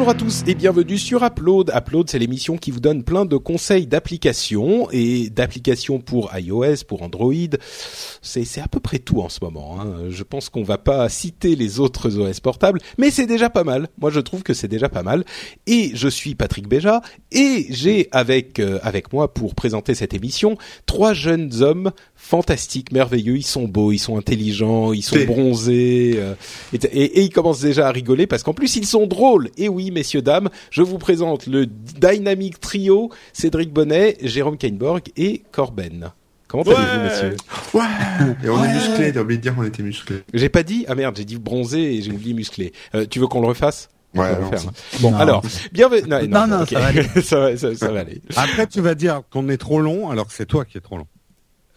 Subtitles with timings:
[0.00, 1.70] Bonjour à tous et bienvenue sur Upload.
[1.76, 7.02] Upload, c'est l'émission qui vous donne plein de conseils d'applications et d'applications pour iOS, pour
[7.02, 7.34] Android.
[8.22, 9.78] C'est, à peu près tout en ce moment.
[9.78, 10.04] Hein.
[10.08, 13.88] Je pense qu'on va pas citer les autres OS portables, mais c'est déjà pas mal.
[14.00, 15.22] Moi, je trouve que c'est déjà pas mal.
[15.66, 20.56] Et je suis Patrick Béja et j'ai avec euh, avec moi pour présenter cette émission
[20.86, 23.36] trois jeunes hommes fantastiques, merveilleux.
[23.36, 26.32] Ils sont beaux, ils sont intelligents, ils sont bronzés euh,
[26.72, 29.50] et, et- et ils commencent déjà à rigoler parce qu'en plus ils sont drôles.
[29.58, 35.42] Et oui, messieurs dames, je vous présente le dynamique trio Cédric Bonnet, Jérôme Kainborg et
[35.52, 36.12] Corben.
[36.48, 36.74] Comment Ouais.
[36.74, 37.36] allez-vous, messieurs
[37.74, 37.84] Ouais
[38.44, 40.22] Et on est musclés, t'as oublié de dire qu'on était musclés.
[40.34, 42.72] J'ai pas dit Ah merde, j'ai dit bronzé et j'ai oublié musclé.
[42.94, 43.88] Euh, tu veux qu'on le refasse?
[44.14, 44.72] On Ouais, va le non, hein.
[44.98, 45.18] Bon, Non.
[45.18, 46.08] alors, bienvenue.
[46.08, 46.70] Non, Non, non, ok.
[46.70, 47.02] ça va aller.
[47.22, 48.20] ça, va, ça, ça va aller.
[48.34, 50.96] Après, tu vas dire qu'on est trop long, alors que c'est toi qui es trop
[50.96, 51.06] long.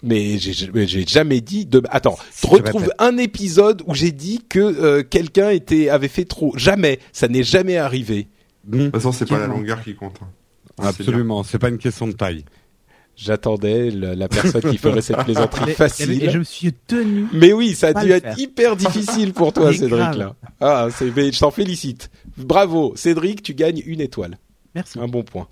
[0.03, 1.81] Mais j'ai- jamais dit de.
[1.89, 6.53] Attends, retrouve un épisode où j'ai dit que euh, quelqu'un était avait fait trop.
[6.57, 8.27] Jamais, ça n'est jamais arrivé.
[8.65, 10.19] De toute façon, c'est pas la longueur qui compte.
[10.21, 10.27] hein.
[10.87, 12.43] Absolument, c'est pas une question de taille.
[13.15, 16.23] J'attendais la personne qui ferait cette plaisanterie facile.
[16.23, 17.27] et je me suis tenu.
[17.31, 18.39] Mais oui, ça a dû être faire.
[18.39, 19.91] hyper difficile pour toi, Cédric.
[19.91, 20.17] grave.
[20.17, 20.35] Là.
[20.59, 22.09] Ah, je t'en félicite.
[22.37, 24.39] Bravo, Cédric, tu gagnes une étoile.
[24.73, 24.97] Merci.
[24.99, 25.47] Un bon point.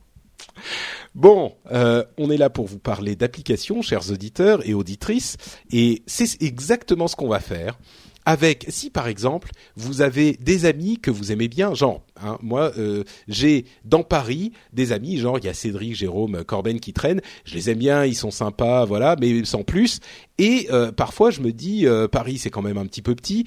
[1.16, 5.38] Bon, euh, on est là pour vous parler d'applications, chers auditeurs et auditrices,
[5.72, 7.80] et c'est exactement ce qu'on va faire.
[8.24, 12.72] Avec, si par exemple vous avez des amis que vous aimez bien, genre, hein, moi
[12.78, 17.22] euh, j'ai dans Paris des amis, genre il y a Cédric, Jérôme, Corben qui traînent,
[17.46, 20.02] je les aime bien, ils sont sympas, voilà, mais sans plus.
[20.38, 23.46] Et euh, parfois je me dis, Paris c'est quand même un petit peu petit,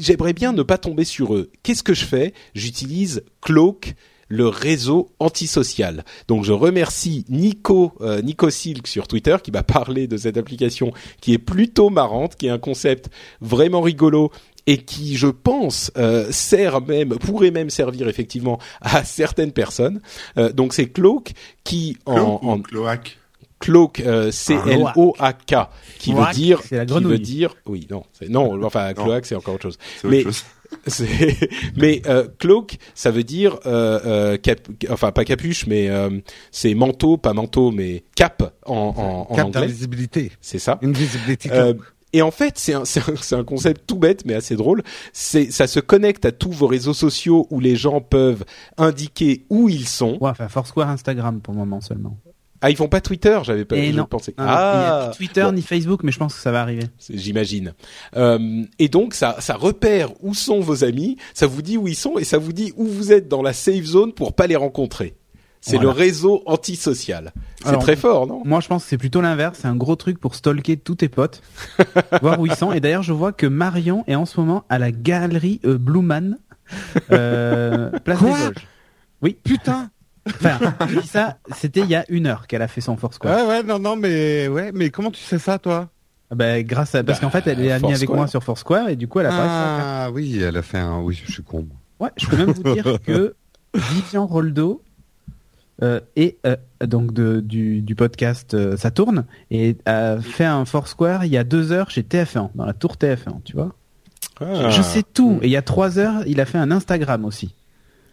[0.00, 1.50] j'aimerais bien ne pas tomber sur eux.
[1.62, 2.32] Qu'est-ce que je fais?
[2.54, 3.94] J'utilise Cloak,
[4.34, 6.04] le réseau antisocial.
[6.26, 10.92] Donc je remercie Nico euh, Nico Silk sur Twitter qui m'a parlé de cette application
[11.20, 13.10] qui est plutôt marrante, qui est un concept
[13.42, 14.30] vraiment rigolo
[14.66, 20.00] et qui, je pense, euh, sert même, pourrait même servir effectivement à certaines personnes.
[20.38, 23.18] Euh, donc c'est Cloak qui en, Cloak en cloaque
[23.58, 25.68] Cloak, euh, C L O A K,
[25.98, 29.54] qui veut Cloaque, dire, qui veut dire, oui, non, c'est- non, enfin cloaque c'est encore
[29.54, 29.78] autre chose.
[30.00, 30.42] C'est autre Mais- chose.
[31.76, 36.10] Mais euh, cloak, ça veut dire, euh, euh, cap- enfin pas capuche, mais euh,
[36.50, 39.60] c'est manteau, pas manteau, mais cap en, en, en Cap anglais.
[39.62, 40.32] d'invisibilité.
[40.40, 40.78] C'est ça.
[40.82, 41.48] Invisibility.
[41.50, 41.74] Euh,
[42.14, 44.82] et en fait, c'est un, c'est un, c'est un concept tout bête, mais assez drôle.
[45.12, 48.44] C'est, ça se connecte à tous vos réseaux sociaux où les gens peuvent
[48.76, 50.18] indiquer où ils sont.
[50.20, 52.16] Ouais, enfin, Foursquare, Instagram pour le moment seulement.
[52.62, 54.04] Ah, ils font pas Twitter, j'avais pas, Et je non.
[54.06, 54.32] pensais.
[54.38, 55.52] Non, non, il y a ah, ni Twitter bon.
[55.52, 56.84] ni Facebook, mais je pense que ça va arriver.
[57.12, 57.74] J'imagine.
[58.16, 61.96] Euh, et donc ça, ça repère où sont vos amis, ça vous dit où ils
[61.96, 64.56] sont et ça vous dit où vous êtes dans la safe zone pour pas les
[64.56, 65.14] rencontrer.
[65.60, 65.90] C'est Voilà.
[65.92, 67.32] le réseau antisocial.
[67.64, 68.42] C'est très fort, non?
[68.44, 69.60] Moi, je pense que c'est plutôt l'inverse.
[69.62, 71.40] C'est un gros truc pour stalker tous tes potes,
[72.20, 72.72] voir où ils sont.
[72.72, 76.36] Et d'ailleurs, je vois que Marion est en ce moment à la galerie euh, Blueman,
[77.12, 78.30] euh, place Quoi?
[78.38, 78.66] Des Vosges.
[79.22, 79.90] Oui, Putain.
[80.28, 83.36] Enfin, je dis ça, c'était il y a une heure qu'elle a fait son Foursquare.
[83.36, 85.88] Ouais, ouais, non, non, mais ouais, mais comment tu sais ça, toi?
[86.30, 88.88] Ah Bah, grâce à, parce Bah, qu'en fait, elle est amie avec moi sur Foursquare
[88.88, 89.40] et du coup, elle a faire.
[89.42, 91.00] Ah oui, elle a fait un.
[91.00, 91.66] Oui, je suis con.
[92.00, 93.34] Ouais, je peux même vous dire que
[93.74, 94.82] Vivian Roldo
[95.82, 100.64] euh, et euh, donc de, du, du podcast euh, Ça tourne et a fait un
[100.64, 103.74] Foursquare il y a deux heures chez TF1 dans la tour TF1, tu vois?
[104.40, 105.38] Ah, Je sais tout.
[105.42, 107.54] Et il y a trois heures, il a fait un Instagram aussi.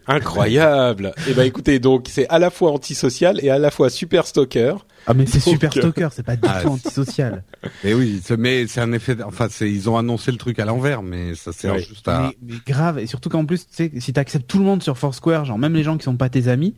[0.10, 1.14] Incroyable.
[1.28, 4.74] et ben écoutez, donc c'est à la fois antisocial et à la fois super stalker.
[5.08, 7.44] Ah mais c'est super euh, stalker, c'est pas du Ah, tout antisocial.
[7.84, 9.16] Et oui, mais c'est un effet.
[9.24, 11.84] Enfin, ils ont annoncé le truc à l'envers, mais ça sert Oui.
[11.84, 12.22] juste à.
[12.22, 13.00] Mais, mais grave.
[13.00, 15.74] Et surtout qu'en plus, tu sais, si t'acceptes tout le monde sur Foursquare, genre même
[15.74, 16.76] les gens qui sont pas tes amis,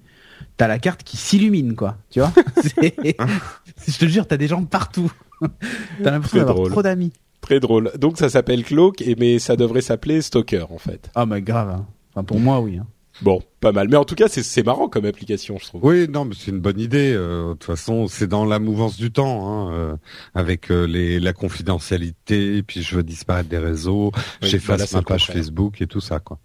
[0.57, 1.97] t'as la carte qui s'illumine, quoi.
[2.09, 2.31] Tu vois
[3.88, 5.11] Je te jure, t'as des gens partout.
[6.03, 7.11] T'as l'impression d'avoir trop d'amis.
[7.41, 7.91] Très drôle.
[7.97, 11.09] Donc ça s'appelle Cloak, et mais ça devrait s'appeler Stalker en fait.
[11.15, 11.69] Ah mais grave.
[11.69, 11.85] hein.
[12.13, 12.77] Enfin pour moi, oui.
[12.77, 12.85] hein.
[13.21, 13.87] Bon, pas mal.
[13.89, 15.83] Mais en tout cas, c'est c'est marrant comme application, je trouve.
[15.85, 17.13] Oui, non, mais c'est une bonne idée.
[17.13, 19.95] euh, De toute façon, c'est dans la mouvance du temps, hein, euh,
[20.33, 22.57] avec euh, les, la confidentialité.
[22.57, 24.11] Et puis je veux disparaître des réseaux.
[24.41, 25.27] Oui, J'efface ma page.
[25.27, 26.39] Facebook et tout ça, quoi.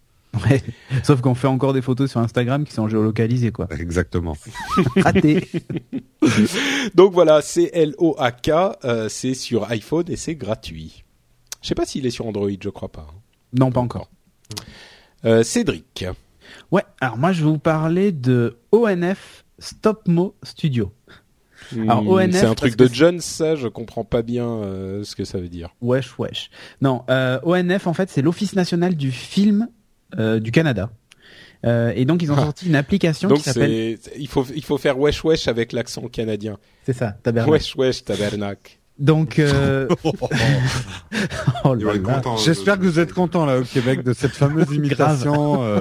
[0.50, 0.62] Ouais.
[1.02, 3.68] Sauf qu'on fait encore des photos sur Instagram qui sont géolocalisées, quoi.
[3.78, 4.36] Exactement.
[4.96, 5.48] Raté.
[6.94, 8.50] Donc voilà, c'est L-O-A-K,
[8.84, 11.04] euh, c'est sur iPhone et c'est gratuit.
[11.62, 13.06] Je sais pas s'il est sur Android, je crois pas.
[13.10, 13.14] hein.
[13.54, 14.10] non, pas encore.
[15.24, 16.04] Euh, Cédric.
[16.72, 20.92] Ouais, alors moi je vais vous parler de ONF Stopmo Studio.
[21.88, 23.56] Alors, ONF, c'est un truc de Jones, ça.
[23.56, 25.70] Je comprends pas bien euh, ce que ça veut dire.
[25.80, 26.50] Wesh, wesh.
[26.80, 29.68] Non, euh, ONF en fait c'est l'Office national du film
[30.18, 30.90] euh, du Canada.
[31.64, 32.42] Et donc ils ont Ah.
[32.42, 33.98] sorti une application Donc qui s'appelle.
[34.16, 36.58] il faut, il faut faire wesh wesh avec l'accent canadien.
[36.84, 37.50] C'est ça, tabernacle.
[37.54, 38.78] Wesh wesh tabernacle.
[38.98, 39.88] Donc, euh...
[41.64, 42.36] oh content.
[42.38, 45.62] J'espère que vous êtes content là au Québec de cette fameuse imitation.
[45.62, 45.80] euh.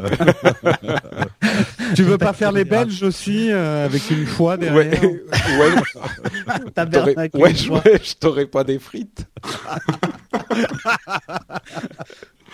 [1.95, 7.38] tu veux pas faire les Belges aussi euh, avec une foi Ouais, derrière ouais, Tabernacle.
[7.38, 9.25] wesh wesh, t'aurais pas des frites.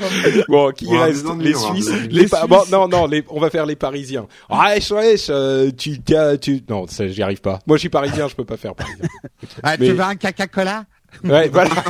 [0.47, 3.49] bon, qui reste Les ennuis, on va Suisses, les, bon, non, non, les, on va
[3.49, 4.27] faire les Parisiens.
[4.49, 5.99] Wesh wesh, euh, tu,
[6.41, 7.59] tu, non, ça, j'y arrive pas.
[7.67, 9.05] Moi, je suis Parisien, je peux pas faire Parisien.
[9.63, 10.85] Ah, Mais- Tu veux un Coca-Cola?
[11.23, 11.71] Ouais, voilà.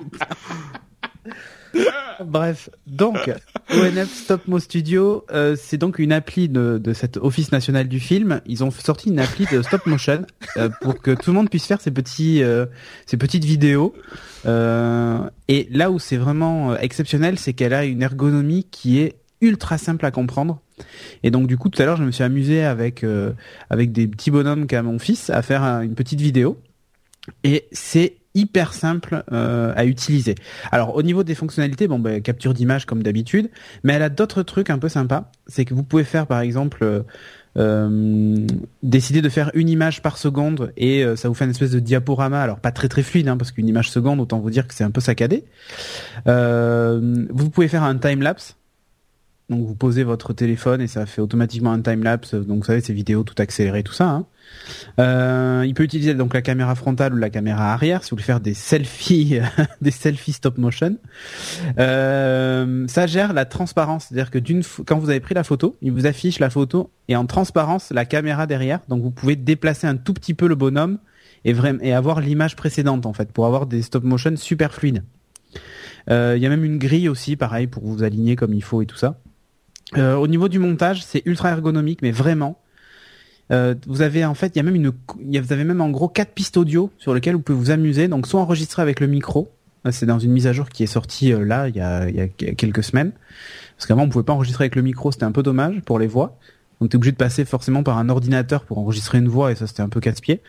[2.24, 3.16] Bref, donc
[3.70, 8.40] ONF Stopmo Studio, euh, c'est donc une appli de, de cet Office national du film.
[8.46, 10.24] Ils ont sorti une appli de stop motion
[10.56, 12.66] euh, pour que tout le monde puisse faire ses petits, euh,
[13.06, 13.94] ses petites vidéos.
[14.46, 15.18] Euh,
[15.48, 19.78] et là où c'est vraiment euh, exceptionnel, c'est qu'elle a une ergonomie qui est ultra
[19.78, 20.60] simple à comprendre.
[21.22, 23.32] Et donc du coup, tout à l'heure, je me suis amusé avec euh,
[23.70, 26.58] avec des petits bonhommes qu'a mon fils à faire un- une petite vidéo.
[27.44, 30.34] Et c'est hyper simple euh, à utiliser.
[30.70, 33.50] Alors au niveau des fonctionnalités, bon bah, capture d'image comme d'habitude,
[33.82, 35.30] mais elle a d'autres trucs un peu sympas.
[35.46, 37.02] C'est que vous pouvez faire par exemple euh,
[37.58, 38.46] euh,
[38.82, 42.40] décider de faire une image par seconde et ça vous fait une espèce de diaporama.
[42.40, 44.84] Alors pas très très fluide hein, parce qu'une image seconde, autant vous dire que c'est
[44.84, 45.44] un peu saccadé.
[46.26, 48.56] Vous pouvez faire un time lapse.
[49.50, 52.34] Donc vous posez votre téléphone et ça fait automatiquement un time lapse.
[52.34, 54.08] Donc vous savez ces vidéos tout accélérées, tout ça.
[54.08, 54.26] Hein.
[55.00, 58.24] Euh, il peut utiliser donc la caméra frontale ou la caméra arrière si vous voulez
[58.24, 59.40] faire des selfies,
[59.80, 60.96] des selfies stop motion.
[61.80, 65.90] Euh, ça gère la transparence, c'est-à-dire que d'une quand vous avez pris la photo, il
[65.90, 68.78] vous affiche la photo et en transparence la caméra derrière.
[68.88, 70.98] Donc vous pouvez déplacer un tout petit peu le bonhomme
[71.44, 75.02] et et avoir l'image précédente en fait pour avoir des stop motion super fluides.
[76.08, 78.80] Euh, Il y a même une grille aussi, pareil pour vous aligner comme il faut
[78.80, 79.18] et tout ça.
[79.96, 82.58] Euh, au niveau du montage, c'est ultra ergonomique, mais vraiment.
[83.50, 84.92] Euh, vous avez en fait, il y a même une,
[85.28, 87.70] y a- vous avez même en gros quatre pistes audio sur lesquelles vous pouvez vous
[87.72, 88.06] amuser.
[88.06, 89.50] Donc soit enregistrer avec le micro,
[89.90, 92.14] c'est dans une mise à jour qui est sortie euh, là il y a, il
[92.14, 93.10] y a quelques semaines.
[93.76, 96.06] Parce qu'avant on pouvait pas enregistrer avec le micro, c'était un peu dommage pour les
[96.06, 96.38] voix.
[96.80, 99.66] Donc t'es obligé de passer forcément par un ordinateur pour enregistrer une voix et ça
[99.66, 100.40] c'était un peu casse-pied.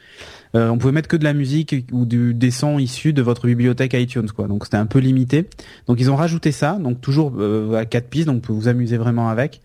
[0.56, 3.48] Euh, on pouvait mettre que de la musique ou du, des sons issus de votre
[3.48, 4.48] bibliothèque iTunes quoi.
[4.48, 5.48] Donc c'était un peu limité.
[5.88, 8.68] Donc ils ont rajouté ça, donc toujours euh, à quatre pistes, donc vous pouvez vous
[8.70, 9.62] amuser vraiment avec.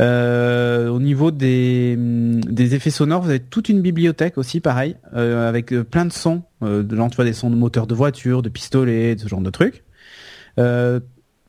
[0.00, 5.48] Euh, au niveau des, des effets sonores, vous avez toute une bibliothèque aussi, pareil, euh,
[5.48, 8.48] avec plein de sons, de genre, tu vois, des sons de moteurs de voiture, de
[8.48, 9.82] pistolets, ce genre de trucs.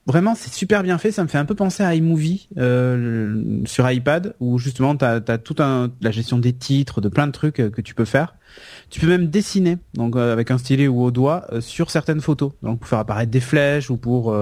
[0.09, 1.11] Vraiment, c'est super bien fait.
[1.11, 5.19] Ça me fait un peu penser à iMovie euh, sur iPad, où justement, tu as,
[5.37, 8.33] toute un, la gestion des titres, de plein de trucs euh, que tu peux faire.
[8.89, 12.53] Tu peux même dessiner, donc euh, avec un stylet ou au doigt, sur certaines photos.
[12.63, 14.35] Donc pour faire apparaître des flèches ou pour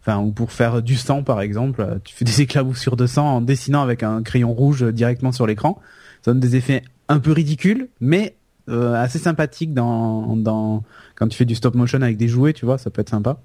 [0.00, 3.40] enfin ou pour faire du sang par exemple, tu fais des éclaboussures de sang en
[3.40, 5.80] dessinant avec un crayon rouge directement sur l'écran.
[6.22, 8.36] Ça donne des effets un peu ridicules, mais
[8.68, 10.84] assez sympathiques dans
[11.16, 13.40] quand tu fais du stop motion avec des jouets, tu vois, ça peut être sympa.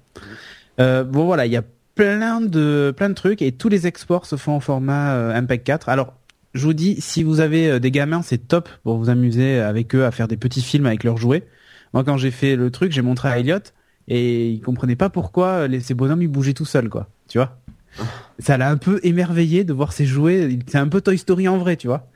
[0.80, 1.62] Euh, bon voilà, il y a
[1.94, 5.62] plein de plein de trucs et tous les exports se font en format euh, MPEG
[5.62, 5.88] 4.
[5.88, 6.14] Alors
[6.54, 9.94] je vous dis, si vous avez euh, des gamins, c'est top pour vous amuser avec
[9.94, 11.44] eux à faire des petits films avec leurs jouets.
[11.92, 13.58] Moi, quand j'ai fait le truc, j'ai montré à Elliot
[14.08, 17.08] et il comprenait pas pourquoi les, ces bonhommes ils bougeaient tout seuls, quoi.
[17.28, 17.58] Tu vois?
[18.38, 20.58] Ça l'a un peu émerveillé de voir ces jouets.
[20.66, 22.08] C'est un peu Toy Story en vrai, tu vois?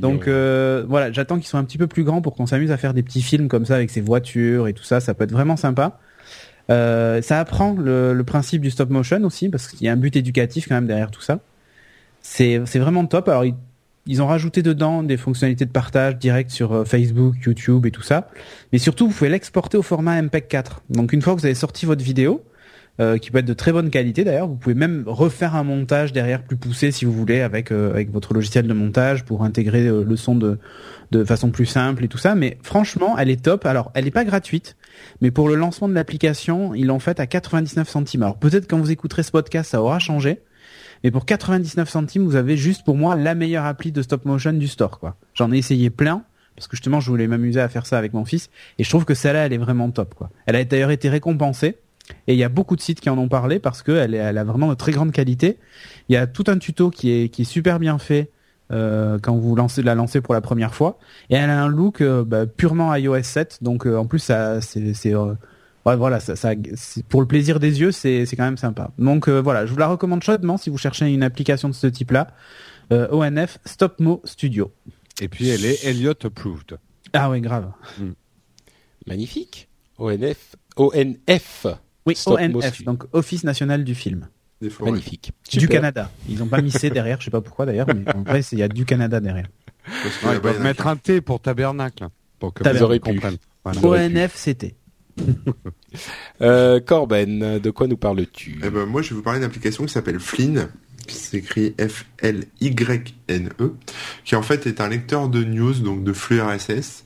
[0.00, 2.76] Donc euh, voilà, j'attends qu'ils soient un petit peu plus grands pour qu'on s'amuse à
[2.76, 5.00] faire des petits films comme ça avec ces voitures et tout ça.
[5.00, 6.00] Ça peut être vraiment sympa.
[6.70, 10.16] Euh, ça apprend le, principe du stop motion aussi parce qu'il y a un but
[10.16, 11.40] éducatif quand même derrière tout ça.
[12.22, 13.28] C'est c'est vraiment top.
[13.28, 13.54] Alors ils,
[14.06, 18.02] ils ont rajouté dedans des fonctionnalités de partage direct sur euh, Facebook, YouTube et tout
[18.02, 18.28] ça.
[18.72, 20.82] Mais surtout, vous pouvez l'exporter au format MPEG 4.
[20.90, 22.42] Donc une fois que vous avez sorti votre vidéo,
[23.00, 26.12] euh, qui peut être de très bonne qualité d'ailleurs, vous pouvez même refaire un montage
[26.12, 29.88] derrière plus poussé si vous voulez avec euh, avec votre logiciel de montage pour intégrer
[29.88, 30.60] euh, le son de
[31.10, 32.36] de façon plus simple et tout ça.
[32.36, 33.66] Mais franchement, elle est top.
[33.66, 34.76] Alors, elle n'est pas gratuite,
[35.20, 38.22] mais pour le lancement de l'application, ils l'ont faite à 99 centimes.
[38.22, 40.42] Alors peut-être quand vous écouterez ce podcast, ça aura changé.
[41.02, 44.52] Mais pour 99 centimes, vous avez juste pour moi la meilleure appli de stop motion
[44.52, 45.16] du store, quoi.
[45.34, 46.22] J'en ai essayé plein
[46.54, 49.04] parce que justement, je voulais m'amuser à faire ça avec mon fils et je trouve
[49.04, 50.30] que celle-là, elle est vraiment top, quoi.
[50.46, 51.76] Elle a d'ailleurs été récompensée
[52.26, 54.44] et il y a beaucoup de sites qui en ont parlé parce que elle, a
[54.44, 55.58] vraiment de très grande qualité.
[56.08, 58.30] Il y a tout un tuto qui est qui est super bien fait
[58.72, 60.98] euh, quand vous lancez la lancez pour la première fois
[61.30, 64.62] et elle a un look euh, bah, purement iOS 7 donc euh, en plus ça
[64.62, 65.34] c'est c'est euh,
[65.86, 66.52] Ouais, voilà, ça, ça,
[67.10, 68.90] pour le plaisir des yeux, c'est c'est quand même sympa.
[68.98, 71.86] Donc euh, voilà, je vous la recommande chaudement si vous cherchez une application de ce
[71.86, 72.28] type-là.
[72.92, 74.72] Euh, ONF Stopmo Studio.
[75.20, 76.78] Et puis elle est Elliott approved.
[77.12, 77.70] Ah ouais, grave.
[79.06, 79.68] Magnifique.
[79.98, 81.66] ONF, ONF.
[82.06, 84.28] Oui, Stop ONF, donc Office National du Film.
[84.80, 85.32] Magnifique.
[85.52, 85.68] Du.
[85.68, 86.10] Canada.
[86.28, 88.56] Ils ont pas mis C derrière, je sais pas pourquoi d'ailleurs, mais en vrai, c'est-
[88.56, 89.46] il y a du Canada derrière.
[90.02, 92.08] Parce que Ouais, ils a mettre un T pour tabernacle.
[92.38, 93.12] Pour que Tabernacle.
[93.14, 93.36] vous.
[93.64, 93.80] Voilà.
[93.84, 94.16] Auraient pu.
[94.16, 94.74] ONFCT.
[96.40, 98.58] Euh, Corben, de quoi nous parles-tu?
[98.64, 100.68] Eh ben, moi, je vais vous parler d'une application qui s'appelle Flynn,
[101.06, 103.72] qui s'écrit F-L-Y-N-E,
[104.24, 107.04] qui en fait est un lecteur de news, donc de flux RSS,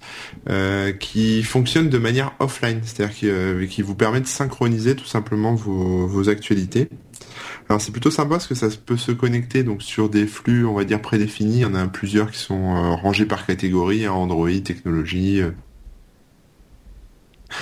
[0.48, 5.54] euh, qui fonctionne de manière offline, c'est-à-dire qui, euh, vous permet de synchroniser tout simplement
[5.54, 6.88] vos, actualités.
[7.68, 10.74] Alors c'est plutôt sympa parce que ça peut se connecter donc sur des flux, on
[10.74, 11.58] va dire prédéfinis.
[11.58, 15.42] Il y en a plusieurs qui sont euh, rangés par catégorie, hein, Android, technologie,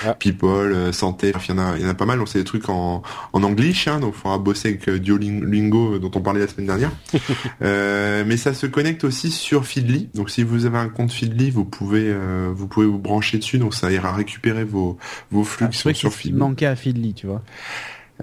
[0.04, 0.14] Ah.
[0.14, 1.32] people, euh, santé.
[1.48, 2.18] Il y en a, il y en a pas mal.
[2.18, 3.02] Donc c'est des trucs en
[3.32, 6.48] en anglish, hein, donc il faudra bosser avec euh, Duolingo euh, dont on parlait la
[6.48, 6.90] semaine dernière.
[7.62, 10.08] Euh, mais ça se connecte aussi sur Feedly.
[10.14, 13.58] Donc si vous avez un compte Feedly, vous pouvez euh, vous pouvez vous brancher dessus.
[13.58, 14.98] Donc ça ira récupérer vos
[15.30, 16.38] vos flux Ah, qui sont sur Feedly.
[16.38, 17.42] manquait à Feedly, tu vois.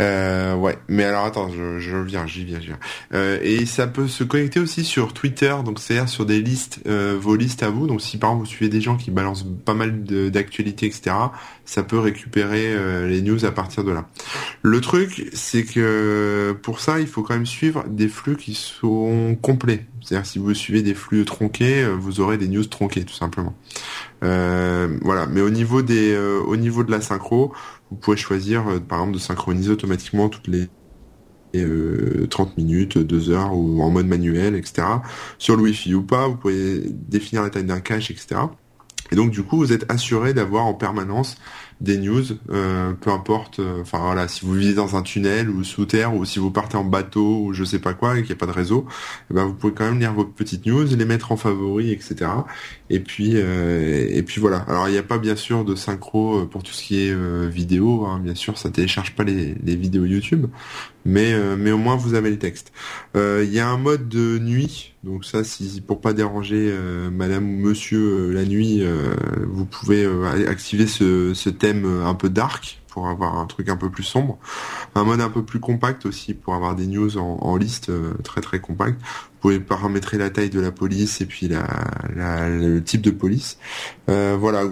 [0.02, 2.80] Euh, ouais, mais alors attends, je, je viens, j'y viens, j'y viens.
[3.14, 7.18] Euh, et ça peut se connecter aussi sur Twitter, donc c'est-à-dire sur des listes, euh,
[7.20, 7.88] vos listes à vous.
[7.88, 11.16] Donc si par exemple vous suivez des gens qui balancent pas mal d'actualités, etc.,
[11.66, 14.08] ça peut récupérer euh, les news à partir de là.
[14.62, 19.38] Le truc, c'est que pour ça, il faut quand même suivre des flux qui sont
[19.42, 19.86] complets.
[20.04, 23.56] C'est-à-dire si vous suivez des flux tronqués, euh, vous aurez des news tronquées, tout simplement.
[24.24, 25.28] Euh, voilà.
[25.28, 27.54] Mais au niveau des, euh, au niveau de la synchro,
[27.92, 30.70] vous pouvez choisir, euh, par exemple, de synchroniser automatiquement toutes les
[31.56, 34.88] euh, 30 minutes, 2 heures ou en mode manuel, etc.
[35.38, 38.42] Sur le Wi-Fi ou pas, vous pouvez définir la taille d'un cache, etc.
[39.12, 41.38] Et donc du coup, vous êtes assuré d'avoir en permanence
[41.84, 43.60] des news, euh, peu importe.
[43.60, 46.50] euh, Enfin voilà, si vous vivez dans un tunnel ou sous terre ou si vous
[46.50, 48.88] partez en bateau ou je sais pas quoi et qu'il n'y a pas de réseau,
[49.30, 52.32] eh ben vous pouvez quand même lire vos petites news, les mettre en favoris, etc.
[52.90, 54.60] Et puis euh, et puis voilà.
[54.70, 57.14] Alors il n'y a pas bien sûr de synchro pour tout ce qui est
[57.50, 58.06] vidéo.
[58.06, 58.20] Hein.
[58.24, 60.48] Bien sûr, ça télécharge pas les vidéos YouTube,
[61.06, 62.72] mais euh, mais au moins vous avez le texte.
[63.16, 64.94] Euh, Il y a un mode de nuit.
[65.04, 69.14] Donc ça, si pour pas déranger euh, Madame ou Monsieur euh, la nuit, euh,
[69.48, 70.08] vous pouvez
[70.48, 74.38] activer ce, ce thème un peu dark pour avoir un truc un peu plus sombre.
[74.96, 77.92] Un mode un peu plus compact aussi pour avoir des news en, en liste
[78.24, 79.00] très très compact.
[79.02, 81.68] Vous pouvez paramétrer la taille de la police et puis la,
[82.16, 83.58] la- le type de police.
[84.08, 84.64] Voilà.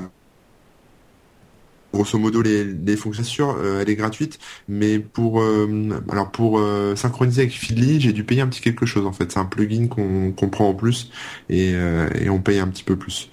[1.93, 6.95] Grosso modo, les, les fonctions, euh, elle est gratuite, mais pour euh, alors pour euh,
[6.95, 9.31] synchroniser avec Feedly, j'ai dû payer un petit quelque chose en fait.
[9.31, 11.11] C'est un plugin qu'on qu'on prend en plus
[11.49, 13.29] et, euh, et on paye un petit peu plus.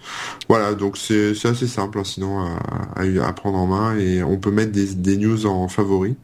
[0.49, 2.59] Voilà, donc c'est assez simple hein, sinon à,
[2.97, 6.17] à, à prendre en main et on peut mettre des, des news en favori.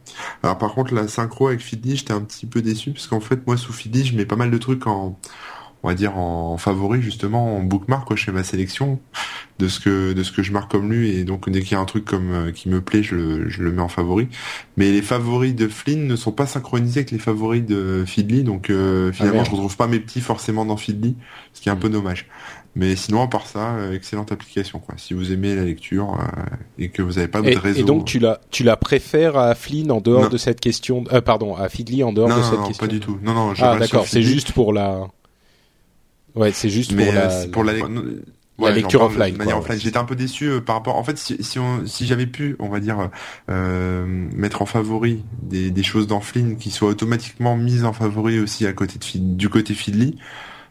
[0.43, 3.47] Alors par contre la synchro avec Feedly, j'étais un petit peu déçu parce qu'en fait
[3.47, 5.19] moi sous Feedly, je mets pas mal de trucs en
[5.85, 8.99] on va dire en favori justement en bookmark quoi je fais ma sélection
[9.59, 11.75] de ce que de ce que je marque comme lu et donc dès qu'il y
[11.75, 14.29] a un truc comme euh, qui me plaît je le, je le mets en favori.
[14.77, 18.71] Mais les favoris de Flynn ne sont pas synchronisés avec les favoris de Feedly donc
[18.71, 19.47] euh, finalement merde.
[19.47, 21.17] je retrouve pas mes petits forcément dans Feedly
[21.53, 22.27] ce qui est un peu dommage.
[22.77, 24.95] Mais sinon à part ça euh, excellente application quoi.
[24.97, 26.43] Si vous aimez la lecture euh,
[26.79, 29.55] et que vous avez pas de réseau et donc tu la tu la préfères à
[29.55, 30.29] Flynn en dehors Non.
[30.31, 32.87] de cette question euh, pardon à Feedly en dehors non, de non, cette non, question
[32.87, 33.19] pas du tout.
[33.23, 35.07] Non non je ah d'accord c'est juste pour la
[36.35, 38.03] ouais c'est juste mais pour euh, la, c'est pour la, la- non,
[38.59, 39.61] la ouais, lecture offline, manière.
[39.79, 40.97] J'étais un peu déçu euh, par rapport.
[40.97, 43.11] En fait, si, si, on, si j'avais pu, on va dire,
[43.51, 48.39] euh, mettre en favori des, des choses dans Flynn qui soient automatiquement mises en favori
[48.39, 50.17] aussi à côté de du côté Feedly,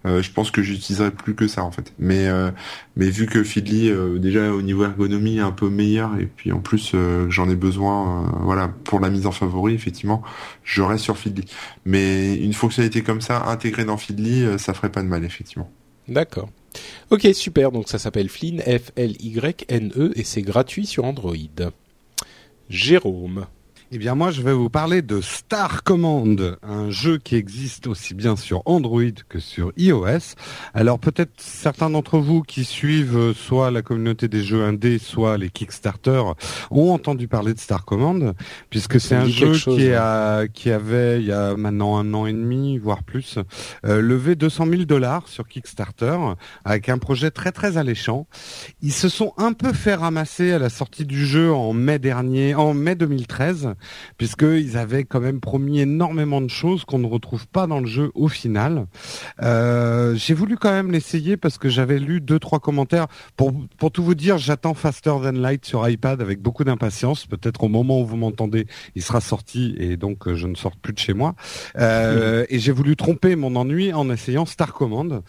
[0.06, 1.94] euh, je pense que j'utiliserais plus que ça en fait.
[1.98, 2.52] Mais euh,
[2.98, 6.60] vu que Feedly euh, déjà au niveau ergonomie est un peu meilleur et puis en
[6.60, 10.22] plus euh, j'en ai besoin, voilà, pour la mise en favori effectivement,
[10.64, 11.46] je reste sur Feedly.
[11.86, 15.70] Mais une fonctionnalité comme ça intégrée dans euh, ça ferait pas de mal effectivement.
[16.08, 16.50] D'accord.
[17.12, 17.72] Ok, super.
[17.72, 21.36] Donc ça s'appelle Flynn, F-L-Y-N-E, et c'est gratuit sur Android.
[22.70, 23.46] Jérôme.
[23.96, 28.16] Eh bien, moi, je vais vous parler de Star Command, un jeu qui existe aussi
[28.16, 30.34] bien sur Android que sur iOS.
[30.74, 35.38] Alors, peut-être certains d'entre vous qui suivent euh, soit la communauté des jeux indés, soit
[35.38, 36.24] les Kickstarter,
[36.72, 38.34] ont entendu parler de Star Command,
[38.72, 39.94] puisque c'est un jeu chose, qui, ouais.
[39.94, 43.38] a, qui avait, il y a maintenant un an et demi, voire plus,
[43.86, 46.18] euh, levé 200 000 dollars sur Kickstarter,
[46.66, 48.26] avec un projet très très alléchant.
[48.82, 52.56] Ils se sont un peu fait ramasser à la sortie du jeu en mai dernier,
[52.56, 53.76] en mai 2013,
[54.18, 58.12] puisqu'ils avaient quand même promis énormément de choses qu'on ne retrouve pas dans le jeu
[58.14, 58.88] au final.
[59.42, 63.08] Euh, j'ai voulu quand même l'essayer parce que j'avais lu deux trois commentaires.
[63.36, 67.26] Pour pour tout vous dire, j'attends Faster Than Light sur iPad avec beaucoup d'impatience.
[67.26, 70.76] Peut-être au moment où vous m'entendez, il sera sorti et donc euh, je ne sors
[70.78, 71.36] plus de chez moi.
[71.78, 75.22] Euh, et j'ai voulu tromper mon ennui en essayant Star Command,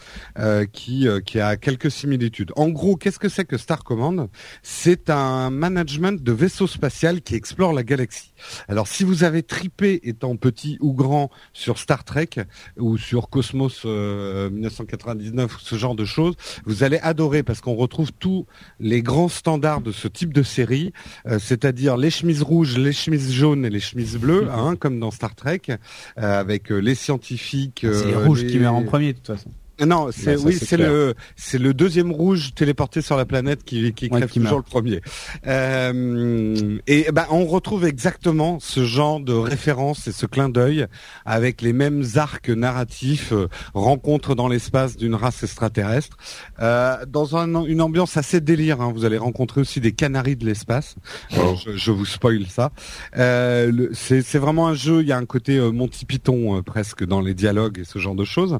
[0.72, 2.52] qui qui a quelques similitudes.
[2.56, 4.28] En gros, qu'est-ce que c'est que Star Command?
[4.62, 8.33] C'est un management de vaisseau spatial qui explore la galaxie.
[8.68, 12.30] Alors si vous avez tripé étant petit ou grand sur Star Trek
[12.76, 18.12] ou sur Cosmos 1999 ou ce genre de choses, vous allez adorer parce qu'on retrouve
[18.12, 18.46] tous
[18.80, 20.92] les grands standards de ce type de série,
[21.26, 25.10] euh, c'est-à-dire les chemises rouges, les chemises jaunes et les chemises bleues, hein, comme dans
[25.10, 25.76] Star Trek, euh,
[26.16, 27.80] avec euh, les scientifiques.
[27.90, 29.50] C'est les rouges qui meurent en premier de toute façon.
[29.84, 33.24] Non, c'est Bah, ça, oui, c'est c'est le c'est le deuxième rouge téléporté sur la
[33.24, 34.66] planète qui qui Ouais, crève qui toujours meurt.
[34.66, 35.00] le premier.
[35.46, 40.86] Euh, et ben on retrouve exactement ce genre de référence et ce clin d'œil
[41.24, 46.16] avec les mêmes arcs narratifs, euh, rencontre dans l'espace d'une race extraterrestre,
[46.60, 48.80] euh, dans un- une ambiance assez délire.
[48.80, 48.92] hein.
[48.94, 50.96] Vous allez rencontrer aussi des canaris de l'espace.
[51.36, 51.54] Oh.
[51.64, 52.70] Je, je vous spoil ça.
[53.16, 55.02] Euh, c'est c'est vraiment un jeu.
[55.02, 57.98] Il y a un côté euh, Monty Python euh, presque dans les dialogues et ce
[57.98, 58.58] genre de choses.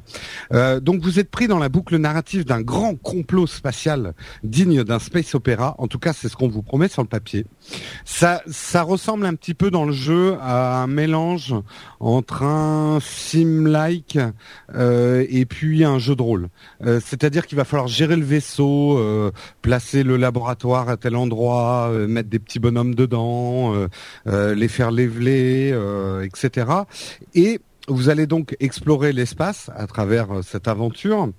[0.53, 4.97] Euh, donc vous êtes pris dans la boucle narrative d'un grand complot spatial digne d'un
[4.97, 5.75] space opéra.
[5.77, 7.45] En tout cas, c'est ce qu'on vous promet sur le papier.
[8.05, 11.53] Ça, ça ressemble un petit peu dans le jeu à un mélange
[11.99, 14.17] entre un sim-like
[14.73, 16.49] euh, et puis un jeu de rôle.
[16.83, 19.31] Euh, C'est-à-dire qu'il va falloir gérer le vaisseau, euh,
[19.61, 23.89] placer le laboratoire à tel endroit, euh, mettre des petits bonhommes dedans, euh,
[24.25, 26.65] euh, les faire leveler, euh, etc.
[27.35, 31.29] Et vous allez donc explorer l'espace à travers euh, cette aventure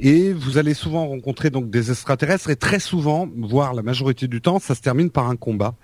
[0.00, 4.40] et vous allez souvent rencontrer donc des extraterrestres et très souvent, voire la majorité du
[4.40, 5.74] temps, ça se termine par un combat.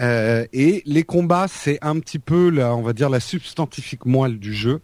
[0.00, 4.38] Euh, et les combats, c'est un petit peu, la, on va dire, la substantifique moelle
[4.38, 4.80] du jeu,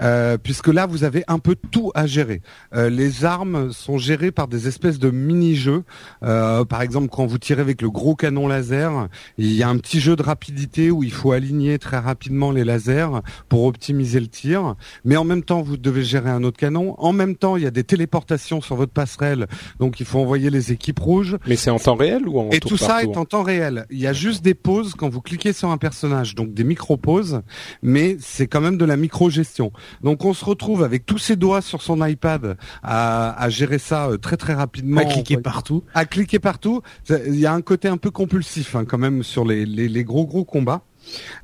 [0.00, 2.42] euh, puisque là, vous avez un peu tout à gérer.
[2.74, 5.82] Euh, les armes sont gérées par des espèces de mini-jeux.
[6.22, 9.78] Euh, par exemple, quand vous tirez avec le gros canon laser, il y a un
[9.78, 14.28] petit jeu de rapidité où il faut aligner très rapidement les lasers pour optimiser le
[14.28, 14.74] tir.
[15.04, 16.94] Mais en même temps, vous devez gérer un autre canon.
[16.98, 19.46] En même temps, il y a des téléportations sur votre passerelle,
[19.78, 21.36] donc il faut envoyer les équipes rouges.
[21.46, 23.42] Mais c'est en temps réel ou en Et tour tout ça tour est en temps
[23.42, 23.86] réel.
[23.90, 27.42] Il y a juste des pauses quand vous cliquez sur un personnage, donc des micro-pauses,
[27.82, 29.72] mais c'est quand même de la micro-gestion.
[30.02, 34.08] Donc on se retrouve avec tous ses doigts sur son iPad à, à gérer ça
[34.08, 35.00] euh, très très rapidement.
[35.00, 35.84] À cliquer partout.
[35.94, 36.82] À cliquer partout.
[37.08, 40.04] Il y a un côté un peu compulsif hein, quand même sur les, les, les
[40.04, 40.82] gros gros combats.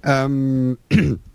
[0.06, 0.74] Euh,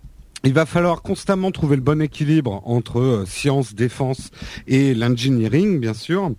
[0.47, 4.31] Il va falloir constamment trouver le bon équilibre entre euh, science, défense
[4.67, 6.31] et l'engineering, bien sûr.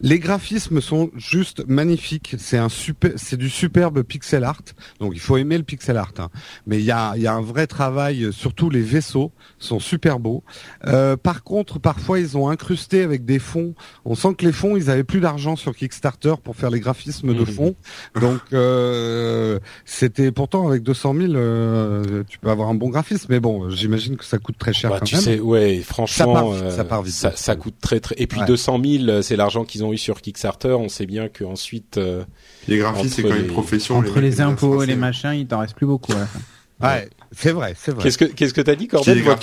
[0.00, 2.34] Les graphismes sont juste magnifiques.
[2.38, 4.60] C'est un super, c'est du superbe pixel art.
[5.00, 6.12] Donc il faut aimer le pixel art.
[6.18, 6.28] hein.
[6.66, 8.24] Mais il y a, il y a un vrai travail.
[8.24, 10.42] euh, Surtout les vaisseaux sont super beaux.
[10.86, 13.74] Euh, par contre, parfois ils ont incrusté avec des fonds.
[14.04, 17.32] On sent que les fonds, ils avaient plus d'argent sur Kickstarter pour faire les graphismes
[17.34, 17.46] de Mhm.
[17.46, 17.74] fond.
[18.20, 23.26] Donc euh, c'était pourtant avec 200 000, euh, tu peux avoir un bon graphisme.
[23.30, 25.24] Mais bon, j'imagine que ça coûte très cher Bah, quand tu même.
[25.24, 27.14] sais, ouais, franchement, part vite, euh, ça part vite.
[27.14, 28.14] ça, ça coûte très très.
[28.18, 28.46] Et puis Ouais.
[28.46, 30.72] 200 000, euh, c'est l'argent qu'ils ont eu sur Kickstarter.
[30.78, 32.24] On sait bien qu'ensuite, euh,
[32.68, 33.96] Les graphistes, c'est quand même une profession.
[33.98, 36.12] Entre les impôts et les machins, il t'en reste plus beaucoup.
[36.12, 36.40] à la fin.
[36.82, 38.02] Ouais, c'est vrai, c'est vrai.
[38.02, 38.96] qu'est-ce que qu'est-ce que t'as dit, te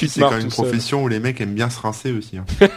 [0.08, 2.38] c'est quand même une profession où les mecs aiment bien se rincer aussi.
[2.38, 2.45] hein.
[2.60, 2.67] Ouais,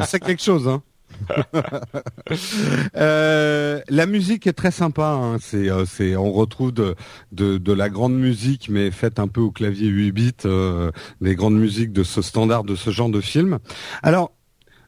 [0.06, 0.82] c'est quelque chose, hein.
[2.96, 5.08] Euh, la musique est très sympa.
[5.08, 5.36] Hein.
[5.40, 6.94] C'est, euh, c'est, on retrouve de,
[7.32, 11.34] de, de la grande musique, mais faite un peu au clavier 8 bits, euh, des
[11.34, 13.58] grandes musiques de ce standard, de ce genre de film.
[14.02, 14.32] Alors,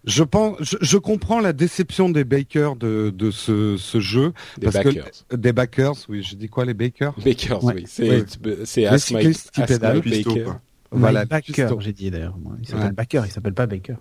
[0.04, 4.66] je pense, je, je comprends la déception des bakers de, de ce, ce jeu, Des
[4.70, 5.94] parce que- des backers.
[6.08, 7.14] Oui, je dis quoi, les bakers?
[7.24, 7.74] Bakers, Ouais.
[7.76, 7.84] oui.
[7.86, 8.10] C'est
[8.44, 8.54] Oui.
[8.64, 9.58] c'est Ask Mike- Ask.
[9.82, 10.44] Mike Baker.
[10.90, 11.24] Voilà,
[11.80, 12.36] j'ai dit d'ailleurs.
[12.62, 12.92] Il s'appelle Ouais.
[12.92, 13.94] Baker, il s'appelle pas Baker.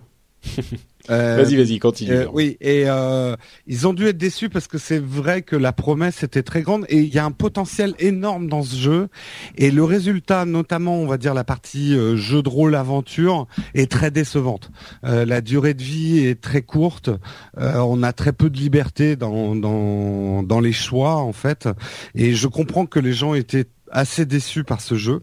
[1.10, 2.12] Euh, Vas-y, vas-y, continue.
[2.12, 5.72] Euh, oui, et euh, ils ont dû être déçus parce que c'est vrai que la
[5.72, 9.08] promesse était très grande et il y a un potentiel énorme dans ce jeu
[9.56, 13.90] et le résultat, notamment on va dire la partie euh, jeu de rôle aventure, est
[13.90, 14.70] très décevante.
[15.04, 17.10] Euh, la durée de vie est très courte,
[17.58, 21.68] euh, on a très peu de liberté dans, dans dans les choix en fait
[22.14, 25.22] et je comprends que les gens étaient assez déçus par ce jeu.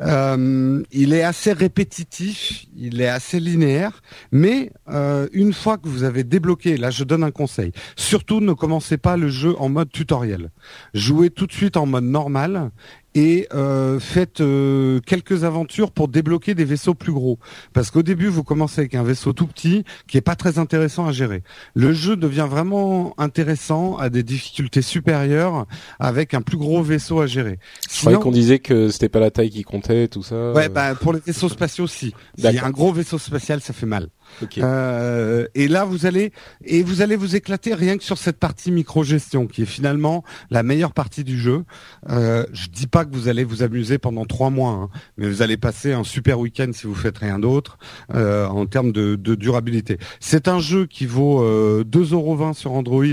[0.00, 4.02] Euh, il est assez répétitif, il est assez linéaire,
[4.32, 8.54] mais euh, une fois que vous avez débloqué, là je donne un conseil, surtout ne
[8.54, 10.50] commencez pas le jeu en mode tutoriel.
[10.94, 12.70] Jouez tout de suite en mode normal
[13.16, 17.38] et euh, faites euh, quelques aventures pour débloquer des vaisseaux plus gros.
[17.72, 21.06] Parce qu'au début, vous commencez avec un vaisseau tout petit qui est pas très intéressant
[21.06, 21.42] à gérer.
[21.74, 25.66] Le jeu devient vraiment intéressant à des difficultés supérieures
[25.98, 27.58] avec un plus gros vaisseau à gérer.
[27.90, 30.52] Je croyais qu'on disait que c'était pas la taille qui comptait, tout ça.
[30.52, 32.12] Ouais, bah pour les vaisseaux spatiaux, si.
[32.34, 32.68] S'il y a D'accord.
[32.68, 34.08] un gros vaisseau spatial, ça fait mal.
[34.42, 34.58] Ok.
[34.58, 36.32] Euh, et là, vous allez
[36.64, 40.62] et vous allez vous éclater rien que sur cette partie micro-gestion, qui est finalement la
[40.62, 41.64] meilleure partie du jeu.
[42.10, 45.42] Euh, je dis pas que vous allez vous amuser pendant trois mois, hein, mais vous
[45.42, 47.78] allez passer un super week-end si vous faites rien d'autre
[48.14, 49.98] euh, en termes de, de durabilité.
[50.20, 53.04] C'est un jeu qui vaut euh, 2,20€ sur Android,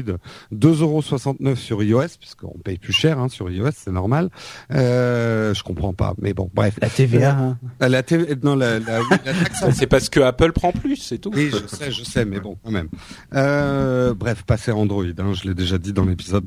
[0.54, 4.30] 2,69€ sur iOS, puisqu'on paye plus cher hein, sur iOS, c'est normal.
[4.72, 6.76] Euh, je comprends pas, mais bon, bref.
[6.82, 7.38] La TVA.
[7.38, 7.58] hein.
[7.80, 11.18] La TV, non, la, la, oui, la taxe C'est parce que Apple prend plus, c'est
[11.18, 11.32] tout.
[11.34, 12.90] oui, je sais, je sais, mais bon, quand même.
[13.34, 16.46] Euh, bref, passer Android, hein, je l'ai déjà dit dans l'épisode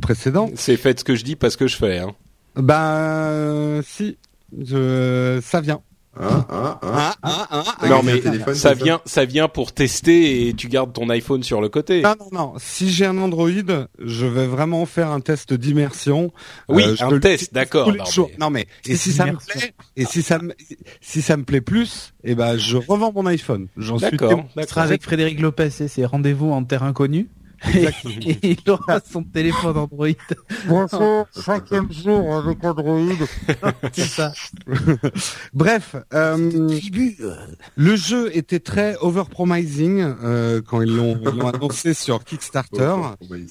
[0.00, 0.50] précédent.
[0.54, 1.98] C'est faites ce que je dis parce que je fais.
[1.98, 2.14] Hein.
[2.56, 4.16] Ben, si,
[4.56, 5.80] je, ça vient.
[6.20, 7.14] Ah, ah, ah.
[7.22, 10.92] ah, ah, Avec non mais téléphone, ça vient, ça vient pour tester et tu gardes
[10.92, 12.02] ton iPhone sur le côté.
[12.02, 12.54] Non, non, non.
[12.58, 13.48] Si j'ai un Android,
[13.98, 16.32] je vais vraiment faire un test d'immersion.
[16.68, 17.88] Oui, Euh, un test, d'accord.
[17.92, 20.52] Non, mais- Non, mais et si ça me plaît, et si ça me,
[21.00, 23.68] si ça me plaît plus, eh ben, je revends mon iPhone.
[23.76, 24.44] J'en suis d'accord.
[24.76, 27.28] avec Frédéric Lopez et ses rendez-vous en terre inconnue.
[27.74, 30.06] Et, il aura son téléphone Android.
[30.66, 32.98] Bonjour, cinquième jour avec Android.
[33.92, 34.32] C'est ça.
[35.54, 36.68] Bref, euh,
[37.76, 42.94] le jeu était très overpromising euh, quand ils l'ont ils l'ont annoncé sur Kickstarter.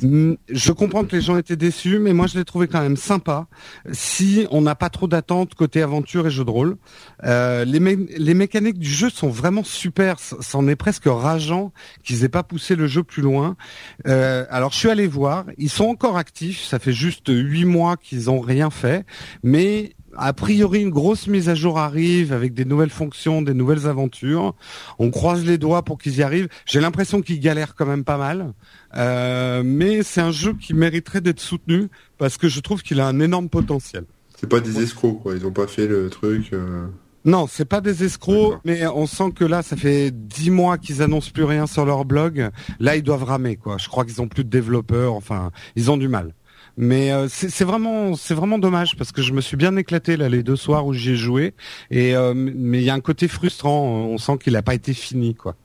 [0.02, 2.98] Mm, Je comprends que les gens étaient déçus, mais moi je l'ai trouvé quand même
[2.98, 3.48] sympa.
[3.92, 6.78] Si on n'a pas trop d'attentes côté aventure et jeu de rôle,
[7.24, 10.18] Euh, les, mé- les mécaniques du jeu sont vraiment super.
[10.20, 11.72] C'en est presque rageant
[12.04, 13.56] qu'ils aient pas poussé le jeu plus loin.
[14.06, 16.62] Euh, alors je suis allé voir, ils sont encore actifs.
[16.64, 19.06] Ça fait juste huit mois qu'ils ont rien fait,
[19.44, 23.88] mais a priori une grosse mise à jour arrive avec des nouvelles fonctions, des nouvelles
[23.88, 24.56] aventures.
[25.00, 26.48] On croise les doigts pour qu'ils y arrivent.
[26.66, 28.54] J'ai l'impression qu'ils galèrent quand même pas mal.
[28.96, 33.08] Euh, mais c'est un jeu qui mériterait d'être soutenu parce que je trouve qu'il a
[33.08, 34.06] un énorme potentiel.
[34.40, 35.36] C'est pas des escrocs, quoi.
[35.36, 36.52] Ils ont pas fait le truc.
[36.54, 36.88] euh,
[37.28, 41.02] Non, c'est pas des escrocs, mais on sent que là, ça fait dix mois qu'ils
[41.02, 42.50] annoncent plus rien sur leur blog.
[42.80, 43.78] Là, ils doivent ramer, quoi.
[43.78, 45.14] Je crois qu'ils ont plus de développeurs.
[45.14, 46.34] Enfin, ils ont du mal.
[46.78, 50.30] Mais euh, c'est vraiment, c'est vraiment dommage parce que je me suis bien éclaté là
[50.30, 51.54] les deux soirs où j'y ai joué.
[51.92, 53.82] Et euh, mais il y a un côté frustrant.
[53.84, 55.56] On sent qu'il a pas été fini, quoi.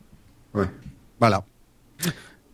[0.54, 0.66] Ouais.
[1.20, 1.44] Voilà.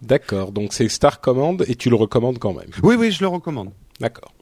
[0.02, 0.52] D'accord.
[0.52, 2.68] Donc c'est Star Command et tu le recommandes quand même.
[2.82, 3.70] Oui, oui, je le recommande.
[4.00, 4.34] D'accord.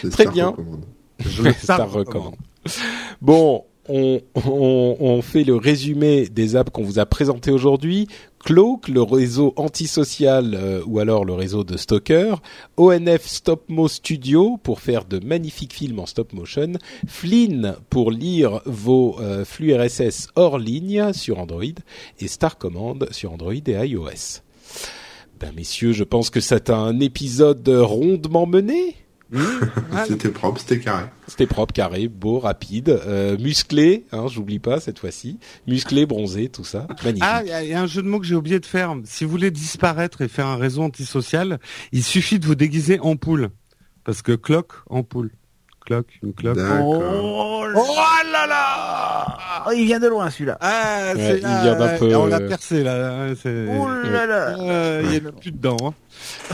[0.00, 0.48] Très Star bien.
[0.48, 0.84] recommande.
[1.20, 2.36] Je le Star ça recommande.
[3.20, 8.06] Bon, on, fait le résumé des apps qu'on vous a présentées aujourd'hui.
[8.44, 12.36] Cloak, le réseau antisocial euh, ou alors le réseau de Stalker,
[12.78, 16.72] ONF Stopmo Studio pour faire de magnifiques films en stop motion,
[17.06, 21.64] Flynn pour lire vos euh, flux RSS hors ligne sur Android
[22.18, 24.40] et Star Command sur Android et iOS.
[25.38, 28.96] Ben messieurs, je pense que c'est un épisode rondement mené.
[29.92, 31.04] Ah, C'était propre, c'était carré.
[31.28, 36.64] C'était propre, carré, beau, rapide, euh, musclé, hein, j'oublie pas cette fois-ci, musclé, bronzé, tout
[36.64, 37.22] ça, magnifique.
[37.26, 38.66] Ah, il y, a- il y a un jeu de mots que j'ai oublié de
[38.66, 38.94] faire.
[39.04, 41.60] Si vous voulez disparaître et faire un réseau antisocial,
[41.92, 43.50] il suffit de vous déguiser en poule.
[44.04, 45.30] Parce que cloque, en poule.
[45.86, 46.56] Cloque, une cloque.
[46.56, 46.98] D'accord.
[47.00, 47.64] Oh,
[48.32, 48.46] là là
[49.66, 50.58] Oh, Il vient de loin celui-là.
[50.60, 53.24] Ah, Ouais, c'est il vient ah, peu, On l'a euh, percé là.
[53.28, 55.76] hein, Oh là là Euh, Il y en a plus dedans.
[55.82, 55.94] Hein.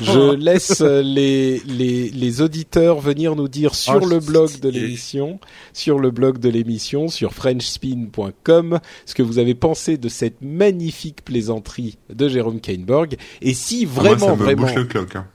[0.00, 4.68] Je laisse euh, les, les, les auditeurs venir nous dire sur Oh, le blog de
[4.68, 5.40] l'émission,
[5.72, 11.24] sur le blog de l'émission, sur frenchspin.com, ce que vous avez pensé de cette magnifique
[11.24, 13.16] plaisanterie de Jérôme Kainborg.
[13.42, 15.16] Et si Ah, moi, vraiment, ça me vraiment, bouche le cloque.
[15.16, 15.26] Hein.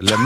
[0.00, 0.16] La,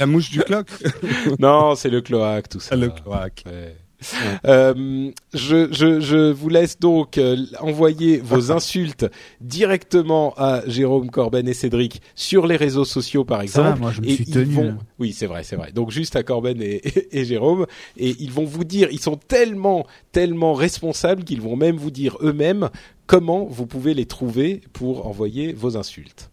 [0.00, 0.70] la mouche du cloque.
[1.38, 2.74] non, c'est le cloaque, tout ça.
[2.74, 3.44] le cloaque.
[3.46, 3.76] Ouais.
[4.44, 9.06] Euh, je, je, je vous laisse donc euh, envoyer vos insultes
[9.40, 13.68] directement à Jérôme Corben et Cédric sur les réseaux sociaux par Ça exemple.
[13.70, 14.54] va, moi je me Et suis tenu.
[14.54, 14.76] vont-.
[14.98, 15.70] Oui, c'est vrai, c'est vrai.
[15.72, 19.16] Donc juste à Corben et, et, et Jérôme, et ils vont vous dire, ils sont
[19.16, 22.70] tellement, tellement responsables qu'ils vont même vous dire eux-mêmes
[23.06, 26.30] comment vous pouvez les trouver pour envoyer vos insultes.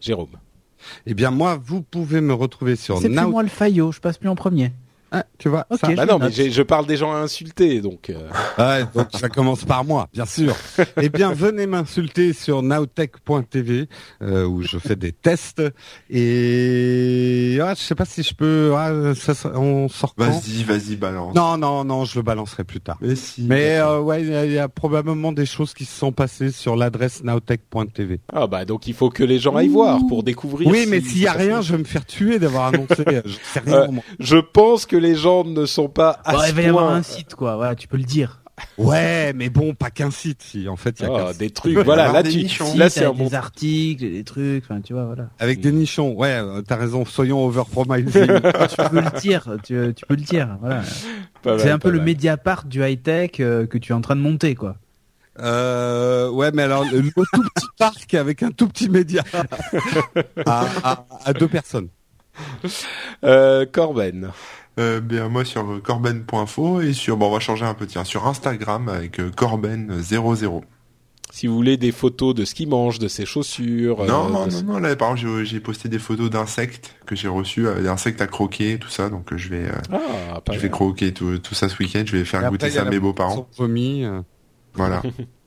[0.00, 0.28] Jérôme.
[1.06, 3.30] Eh bien moi, vous pouvez me retrouver sur C'est plus Now.
[3.30, 4.70] moi le faillot, je passe plus en premier.
[5.16, 5.78] Ah, tu vois Ok.
[5.80, 8.10] ça je Bah non, mais je parle des gens à insulter, donc.
[8.10, 10.54] euh, Ouais, donc ça commence par moi, bien sûr.
[11.00, 13.88] Eh bien, venez m'insulter sur nowtech.tv
[14.22, 15.62] euh, où je fais des tests
[16.28, 18.72] et ah, je sais pas si je peux.
[18.76, 21.34] ah, ça, ça- on sort Vas-y, vas-y, balance.
[21.34, 22.98] Non, non, non, je le balancerai plus tard.
[23.00, 23.42] Mais si.
[23.42, 26.12] Mais euh, ouais, il y, a- il y a probablement des choses qui se sont
[26.12, 28.20] passées sur l'adresse nowtech.tv.
[28.32, 30.68] Ah bah donc il faut que les gens aillent voir pour découvrir.
[30.68, 33.04] Oui, mais si- s'il y a rien, je vais me faire tuer d'avoir annoncé.
[33.24, 33.86] je sais rien.
[33.88, 34.02] Moi.
[34.18, 36.90] Je pense que les gens ne sont pas à Bon, ce il va y avoir
[36.90, 37.56] un site, quoi.
[37.56, 38.40] Voilà, tu peux le dire.
[38.78, 40.42] Ouais, mais bon, pas qu'un site.
[40.42, 41.38] Si, en fait, il y a Ah, site.
[41.40, 41.76] des trucs.
[41.78, 43.26] Voilà, là tu, là c'est un avec bon.
[43.26, 45.28] des articles, des trucs, enfin, tu vois, voilà.
[45.40, 46.12] Avec des nichons.
[46.12, 47.04] Ouais, euh, t'as raison.
[47.04, 48.12] Soyons overpromising.
[48.12, 50.82] tu peux le dire, tu, tu peux le dire, voilà.
[51.42, 52.06] C'est mal, un peu pas le mal.
[52.06, 54.76] Mediapart du high-tech euh, que tu es en train de monter, quoi.
[55.40, 57.24] Euh, ouais, mais alors le, le tout
[57.56, 59.24] petit parc avec un tout petit média
[60.46, 61.88] à, à, à deux personnes.
[63.24, 64.30] Euh, Corben.
[64.80, 68.26] Euh, bien, moi sur corben.info et sur, bon, on va changer un peu, tiens, sur
[68.26, 70.62] Instagram avec euh, corben00.
[71.32, 74.04] Si vous voulez des photos de ce qu'il mange, de ses chaussures.
[74.04, 77.28] non, euh, non, non, non, là, par exemple, j'ai- posté des photos d'insectes que j'ai
[77.28, 81.12] reçus, euh, d'insectes à croquer, tout ça, donc je vais, euh, Ah, je vais croquer
[81.12, 83.48] tout, tout ça ce week-end, je vais faire Et goûter après, ça à mes beaux-parents.
[83.56, 84.04] Vomi.
[84.74, 85.02] Voilà.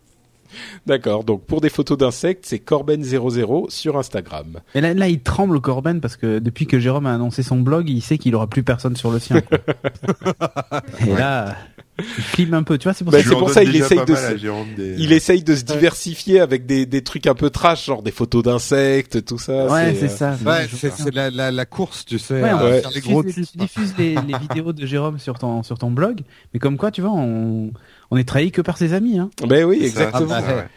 [0.86, 1.24] D'accord.
[1.24, 4.60] Donc pour des photos d'insectes, c'est Corben00 sur Instagram.
[4.76, 7.90] Et là, là, il tremble Corben parce que depuis que Jérôme a annoncé son blog,
[7.90, 9.42] il sait qu'il aura plus personne sur le sien.
[9.42, 9.60] quoi.
[11.06, 11.56] Et là,
[12.00, 14.06] il clime un peu, tu vois, c'est pour Bah, ça c'est pour il déjà essaye
[14.06, 17.86] de se- des- Il essaye de se diversifier avec des, des trucs un peu trash,
[17.86, 19.66] genre des photos d'insectes, tout ça.
[19.68, 20.38] Ouais, c'est euh, ça.
[20.46, 22.42] Ouais, c'est la, la, la course, tu sais.
[22.42, 22.82] Ouais, on Ouais.
[22.82, 26.22] faire les gros tu diffuses les, les vidéos de Jérôme sur ton sur ton blog,
[26.54, 27.72] mais comme quoi, tu vois, on
[28.12, 29.30] on est trahi que par ses amis, hein.
[29.48, 30.36] Ben oui, ça, exactement.
[30.40, 30.68] c'est ça, ouais.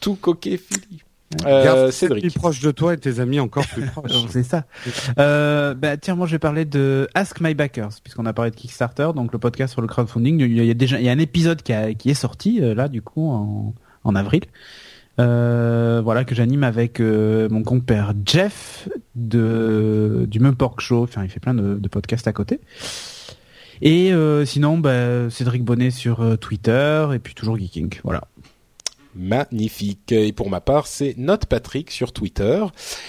[0.00, 1.02] Tout coquet Philly.
[1.46, 2.24] Euh, Cédric.
[2.24, 4.26] amis proches de toi et tes amis encore plus proches.
[4.28, 4.64] C'est ça.
[5.18, 8.56] Euh, bah tiens, moi je vais parler de Ask My Backers puisqu'on a parlé de
[8.56, 10.40] Kickstarter, donc le podcast sur le crowdfunding.
[10.40, 12.74] Il y a déjà il y a un épisode qui, a, qui est sorti euh,
[12.74, 14.42] là du coup en, en avril.
[15.20, 21.04] Euh, voilà que j'anime avec euh, mon compère Jeff de du même Pork Show.
[21.04, 22.60] Enfin, il fait plein de, de podcasts à côté.
[23.82, 27.98] Et euh, sinon, bah, Cédric Bonnet sur euh, Twitter et puis toujours Geeking.
[28.04, 28.22] Voilà.
[29.14, 30.12] Magnifique.
[30.12, 32.64] Et pour ma part, c'est Note Patrick sur Twitter.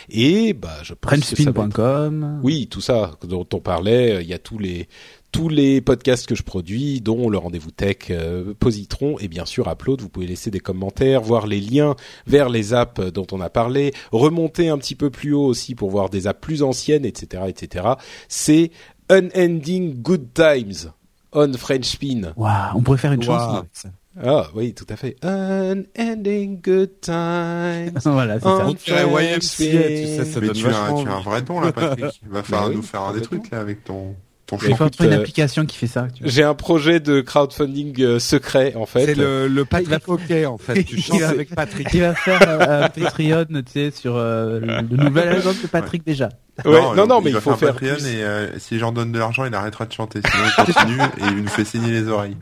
[0.09, 2.39] Et bah, je pense que ça va être-.
[2.43, 4.21] Oui, tout ça dont on parlait.
[4.21, 4.87] Il y a tous les
[5.31, 9.67] tous les podcasts que je produis, dont le rendez-vous tech, euh, Positron et bien sûr
[9.69, 9.99] Upload.
[9.99, 13.93] Vous pouvez laisser des commentaires, voir les liens vers les apps dont on a parlé,
[14.13, 17.85] remonter un petit peu plus haut aussi pour voir des apps plus anciennes, etc., etc.
[18.29, 18.71] C'est
[19.11, 20.93] Unending Good Times
[21.35, 22.33] on French Spin.
[22.37, 23.39] Waouh, on pourrait faire une Waouh.
[23.39, 23.89] chanson avec ça.
[24.23, 25.15] Ah oui, tout à fait.
[25.23, 27.99] Unending Good Times.
[28.06, 28.65] voilà, c'est ça.
[28.67, 30.71] On dirait YMCA, tu sais, ça Mais donne tu as,
[31.04, 32.21] tu as un vrai don là, Patrick.
[32.23, 33.39] Il va Bah falloir oui, nous faire des complètement.
[33.39, 34.75] trucs là avec ton, ton Il chant.
[34.78, 36.08] faut trouver une euh, application qui fait ça.
[36.13, 36.32] tu vois.
[36.32, 39.06] J'ai un projet de crowdfunding euh, secret en fait.
[39.06, 40.84] C'est le, le Patrick Hockey, en fait.
[40.86, 41.88] Tu chantes avec Patrick.
[41.93, 46.06] Il va faire euh, un Patreon, tu sais, sur euh, le, nouvel album de Patrick
[46.06, 46.30] déjà.
[46.63, 48.08] Ouais, non, non, mais il va faut faire un Patreon plus.
[48.08, 50.21] et euh, si les gens donnent de l'argent, il arrêtera de chanter.
[50.25, 52.38] Sinon, il continue et il nous fait saigner les oreilles.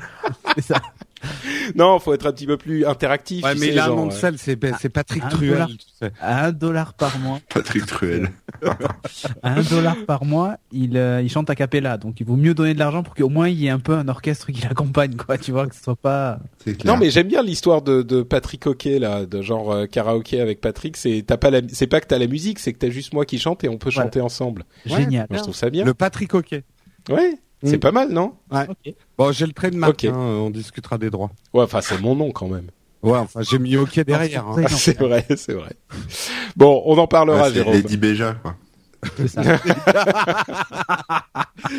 [0.56, 0.76] C'est ça.
[1.76, 3.44] Non, faut être un petit peu plus interactif.
[3.44, 5.52] Ouais, mais un genre, nom de salle, c'est c'est Patrick un Truel.
[5.54, 5.68] dollar.
[5.70, 6.12] tu sais.
[6.20, 7.40] À un dollar par mois.
[7.54, 8.30] Patrick Truel.
[9.42, 11.98] À un dollar par mois, il, euh, il chante a cappella.
[11.98, 13.94] Donc il vaut mieux donner de l'argent pour qu'au moins il y ait un peu
[13.94, 15.38] un orchestre qui l'accompagne, quoi.
[15.38, 16.40] Tu vois, que ce soit pas.
[16.86, 20.62] Non, mais j'aime bien l'histoire de, de Patrick Hockey là, de genre euh, karaoké avec
[20.62, 20.98] Patrick.
[20.98, 23.26] C'est t'as pas la, c'est pas que t'as la musique, c'est que t'as juste moi
[23.26, 24.08] qui chante et on peut Voilà.
[24.08, 24.64] chanter ensemble.
[24.90, 24.98] Ouais.
[24.98, 25.28] Génial.
[25.30, 25.86] Moi, je trouve ça bien.
[25.86, 26.64] Le Patrick Hockey.
[27.10, 27.80] Ouais, c'est Mm.
[27.80, 28.34] pas mal, non?
[28.52, 28.94] Ok.
[29.18, 30.06] Bon, j'ai le trademark, Ok.
[30.06, 31.32] hein, on discutera des droits.
[31.54, 32.68] Ouais, enfin c'est mon nom quand même.
[33.02, 34.48] Ouais, enfin, j'ai mis Hockey derrière.
[34.48, 34.66] hein.
[34.70, 35.72] C'est vrai, c'est vrai.
[36.56, 37.74] Bon, on en parlera, Ouais, c'est Jérôme.
[37.74, 38.56] Lady Béja, quoi.
[39.18, 39.42] c'est ça.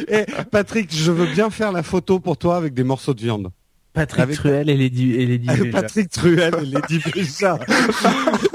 [0.09, 3.51] Eh, Patrick, je veux bien faire la photo pour toi avec des morceaux de viande.
[3.95, 5.71] Patrick Avec- Truel et Lady, et Lady Béja.
[5.71, 7.59] Patrick Truel et Lady Béja.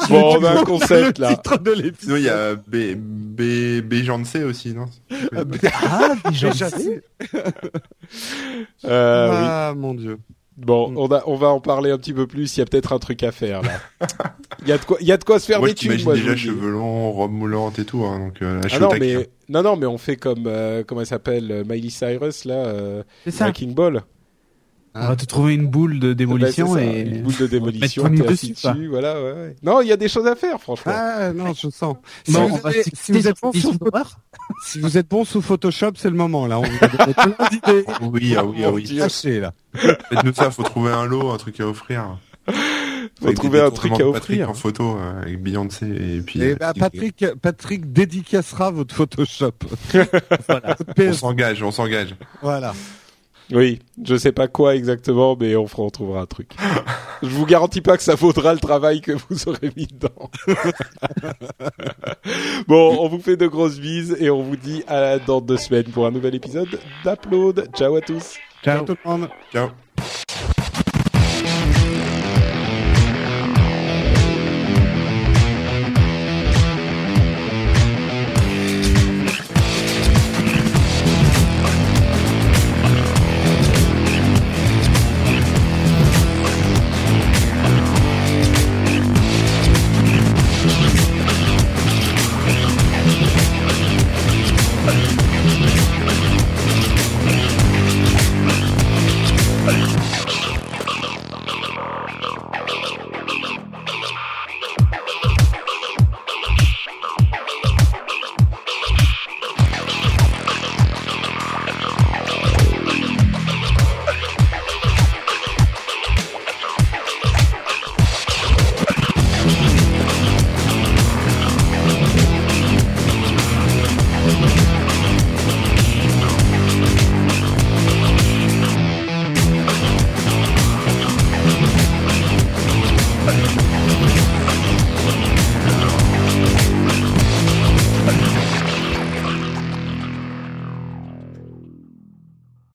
[0.09, 1.35] Bon, on a un concept là.
[1.35, 1.99] Titre de l'épisode.
[2.01, 4.85] Sinon, il y a B, B, Béjancé aussi, non?
[5.35, 5.43] Ah,
[6.31, 7.03] déjà, Béja, c'est-
[8.85, 9.35] Euh, oui.
[9.39, 10.17] Ah, mon dieu.
[10.57, 12.57] Bon, on, a, on va en parler un petit peu plus.
[12.57, 13.79] Il y a peut-être un truc à faire là.
[14.63, 16.03] Il y a de quoi, il y a de quoi se faire Moi, des thunes,
[16.03, 19.29] moi, déjà cheveux longs, robe moulante et tout, hein, donc, euh, là, Ah non mais
[19.47, 23.03] non non mais on fait comme euh, comment elle s'appelle euh, Miley Cyrus là euh,
[23.23, 23.45] c'est ça.
[23.45, 24.01] Wrecking Ball
[25.01, 27.47] On va te trouver une boule de démolition Bah, c'est ça, et une boule de
[27.55, 29.55] démolition mettre dessus, dessus voilà ouais, ouais.
[29.63, 31.95] non il y a des choses à faire franchement Ah, non, je sens.
[32.25, 34.19] Si, vous, on va avez- se si vous êtes bon sous, sur l'histoire.
[34.65, 36.59] si vous êtes bon sous Photoshop, c'est le moment, là.
[36.59, 37.85] On vous a d'idées.
[38.01, 38.97] Oui, ah oui, ah oui.
[38.97, 39.53] Caché, là.
[39.73, 42.17] Faites-nous ça, faut trouver un lot, un truc à offrir.
[43.21, 44.49] Faut trouver un truc à de Patrick offrir.
[44.49, 46.41] en photo euh, avec Beyoncé et puis.
[46.41, 49.51] Et euh, bah, Steve- Patrick, Patrick dédicacera votre Photoshop.
[50.47, 50.75] Voilà.
[50.97, 52.15] On s'engage, on s'engage.
[52.41, 52.73] voilà.
[53.51, 56.51] Oui, je sais pas quoi exactement, mais on, fera, on trouvera un truc.
[57.23, 60.29] je vous garantis pas que ça vaudra le travail que vous aurez mis dedans.
[62.67, 65.91] bon, on vous fait de grosses bises et on vous dit à dans deux semaines
[65.91, 67.69] pour un nouvel épisode d'Upload.
[67.75, 68.35] Ciao à tous.
[68.63, 68.85] Ciao.
[68.85, 69.29] Tout le monde.
[69.51, 69.69] Ciao.